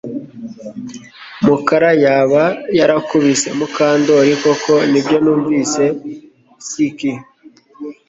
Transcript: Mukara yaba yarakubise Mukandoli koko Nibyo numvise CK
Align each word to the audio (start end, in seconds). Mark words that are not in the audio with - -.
Mukara 1.45 1.91
yaba 2.03 2.43
yarakubise 2.79 3.47
Mukandoli 3.59 4.33
koko 4.43 4.73
Nibyo 4.91 5.17
numvise 5.23 5.83
CK 6.67 6.99